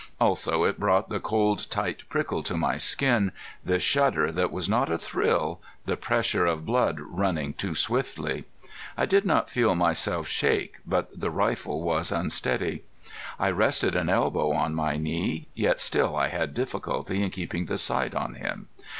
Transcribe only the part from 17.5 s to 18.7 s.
the sight on him.